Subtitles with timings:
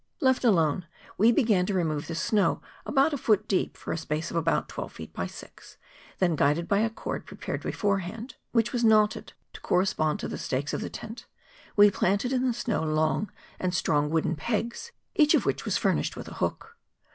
[0.19, 3.99] Left alone, we began to re¬ move the snow about a foot deep for a
[3.99, 5.77] space of about twelve feet by six;
[6.17, 10.39] then guided by a cord prepared beforehand, which was knotted to corre¬ spond to the
[10.39, 11.27] stakes of the tent;
[11.75, 16.15] we planted in the snow long and strong wooden pegs, each of which was furnished
[16.17, 16.77] with a hook.